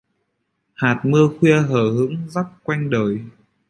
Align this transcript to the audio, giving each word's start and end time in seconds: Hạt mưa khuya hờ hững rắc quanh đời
Hạt 0.73 0.99
mưa 1.03 1.29
khuya 1.39 1.59
hờ 1.59 1.91
hững 1.91 2.17
rắc 2.29 2.45
quanh 2.63 2.89
đời 2.89 3.19